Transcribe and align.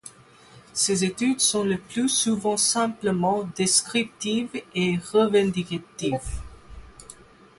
Ces 0.73 1.03
études 1.03 1.41
sont 1.41 1.63
le 1.63 1.77
plus 1.77 2.09
souvent 2.09 2.57
simplement 2.57 3.47
descriptives 3.55 4.49
et 4.73 4.97
revendicatives. 4.97 6.41